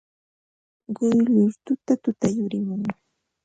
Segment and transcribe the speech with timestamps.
[0.95, 2.83] Quyllur tutatuta yurimun.